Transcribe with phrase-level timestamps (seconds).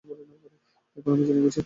[0.97, 1.59] এখন আমি জেনে গেছি।